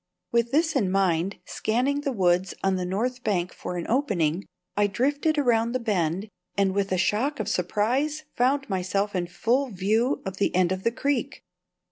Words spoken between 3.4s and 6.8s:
for an opening, I drifted around the bend, and